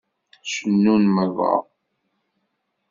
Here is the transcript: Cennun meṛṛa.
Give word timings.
Cennun 0.51 1.03
meṛṛa. 1.15 1.55